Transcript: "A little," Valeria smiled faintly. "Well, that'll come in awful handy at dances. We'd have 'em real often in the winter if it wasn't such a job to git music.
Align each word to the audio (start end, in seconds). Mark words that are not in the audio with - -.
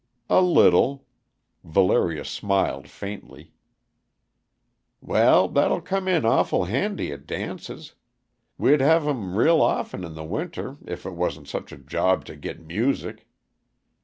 "A 0.31 0.41
little," 0.41 1.05
Valeria 1.63 2.25
smiled 2.25 2.87
faintly. 2.87 3.53
"Well, 4.99 5.47
that'll 5.47 5.79
come 5.81 6.07
in 6.07 6.25
awful 6.25 6.63
handy 6.65 7.11
at 7.11 7.27
dances. 7.27 7.93
We'd 8.57 8.81
have 8.81 9.07
'em 9.07 9.35
real 9.35 9.61
often 9.61 10.03
in 10.03 10.15
the 10.15 10.23
winter 10.25 10.77
if 10.87 11.05
it 11.05 11.13
wasn't 11.13 11.49
such 11.49 11.71
a 11.71 11.77
job 11.77 12.25
to 12.25 12.35
git 12.35 12.59
music. 12.61 13.27